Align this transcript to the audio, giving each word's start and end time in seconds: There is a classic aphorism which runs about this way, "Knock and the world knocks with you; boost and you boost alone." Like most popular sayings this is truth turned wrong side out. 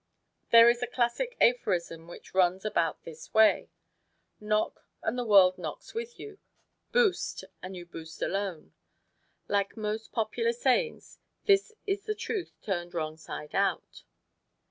There 0.49 0.67
is 0.67 0.81
a 0.81 0.87
classic 0.87 1.37
aphorism 1.39 2.07
which 2.07 2.33
runs 2.33 2.65
about 2.65 3.03
this 3.03 3.31
way, 3.35 3.69
"Knock 4.39 4.83
and 5.03 5.15
the 5.15 5.23
world 5.23 5.59
knocks 5.59 5.93
with 5.93 6.19
you; 6.19 6.39
boost 6.91 7.43
and 7.61 7.75
you 7.75 7.85
boost 7.85 8.23
alone." 8.23 8.73
Like 9.47 9.77
most 9.77 10.11
popular 10.11 10.53
sayings 10.53 11.19
this 11.45 11.73
is 11.85 12.03
truth 12.17 12.51
turned 12.63 12.95
wrong 12.95 13.15
side 13.15 13.53
out. 13.53 14.01